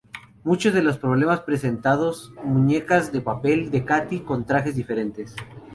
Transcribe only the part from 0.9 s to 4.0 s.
problemas presentados muñecas de papel de